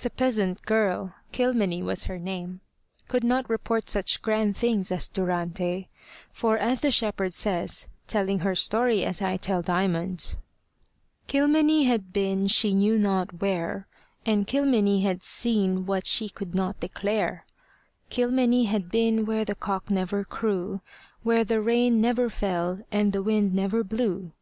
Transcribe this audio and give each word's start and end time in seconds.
The 0.00 0.08
peasant 0.08 0.62
girl 0.62 1.12
Kilmeny 1.30 1.82
was 1.82 2.04
her 2.04 2.18
name 2.18 2.62
could 3.06 3.22
not 3.22 3.50
report 3.50 3.86
such 3.90 4.22
grand 4.22 4.56
things 4.56 4.90
as 4.90 5.08
Durante, 5.08 5.90
for, 6.32 6.56
as 6.56 6.80
the 6.80 6.90
shepherd 6.90 7.34
says, 7.34 7.86
telling 8.06 8.38
her 8.38 8.54
story 8.54 9.04
as 9.04 9.20
I 9.20 9.36
tell 9.36 9.60
Diamond's 9.60 10.38
"Kilmeny 11.28 11.84
had 11.84 12.14
been 12.14 12.46
she 12.48 12.74
knew 12.74 12.98
not 12.98 13.42
where, 13.42 13.86
And 14.24 14.46
Kilmeny 14.46 15.02
had 15.02 15.22
seen 15.22 15.84
what 15.84 16.06
she 16.06 16.30
could 16.30 16.54
not 16.54 16.80
declare; 16.80 17.44
Kilmeny 18.08 18.64
had 18.64 18.90
been 18.90 19.26
where 19.26 19.44
the 19.44 19.54
cock 19.54 19.90
never 19.90 20.24
crew, 20.24 20.80
Where 21.22 21.44
the 21.44 21.60
rain 21.60 22.00
never 22.00 22.30
fell, 22.30 22.78
and 22.90 23.12
the 23.12 23.22
wind 23.22 23.52
never 23.54 23.84
blew. 23.84 24.32